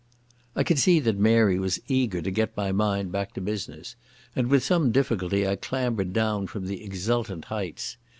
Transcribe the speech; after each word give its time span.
I 0.55 0.63
could 0.63 0.79
see 0.79 0.99
that 1.01 1.19
Mary 1.19 1.59
was 1.59 1.79
eager 1.87 2.23
to 2.23 2.31
get 2.31 2.57
my 2.57 2.71
mind 2.71 3.11
back 3.11 3.33
to 3.35 3.39
business, 3.39 3.95
and 4.35 4.47
with 4.49 4.63
some 4.63 4.91
difficulty 4.91 5.47
I 5.47 5.55
clambered 5.55 6.11
down 6.11 6.47
from 6.47 6.65
the 6.65 6.83
exultant 6.83 7.45
heights. 7.53 7.97